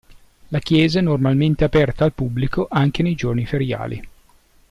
La 0.47 0.57
chiesa 0.57 0.97
è 0.97 1.03
normalmente 1.03 1.63
aperta 1.63 2.05
al 2.05 2.13
pubblico 2.13 2.65
anche 2.67 3.03
nei 3.03 3.13
giorni 3.13 3.45
feriali. 3.45 4.09